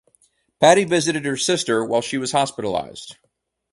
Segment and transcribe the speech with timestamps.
[0.59, 3.17] Patty visited her sister while she was hospitalized.